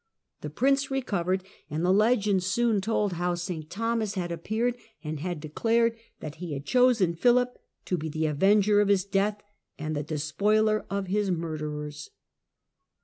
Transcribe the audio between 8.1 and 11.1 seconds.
avenger of his death and the despoiler of